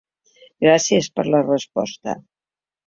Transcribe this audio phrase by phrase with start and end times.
[0.65, 2.19] Gràcies per la resposta!